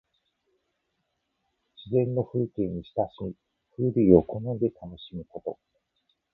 [1.85, 3.35] 自然の風景に親しみ、
[3.77, 5.59] 風流を好んで楽しむこと。